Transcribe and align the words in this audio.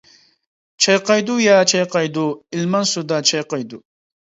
چايقايدۇ 0.85 1.35
يا، 1.43 1.59
چايقايدۇ، 1.75 2.25
ئىلمان 2.51 2.91
سۇدا 2.95 3.23
چايقايدۇ. 3.33 3.85